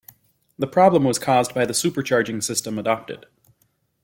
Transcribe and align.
The 0.57 0.65
problem 0.65 1.03
was 1.03 1.19
caused 1.19 1.53
by 1.53 1.63
the 1.63 1.73
supercharging 1.75 2.41
system 2.41 2.79
adopted. 2.79 3.27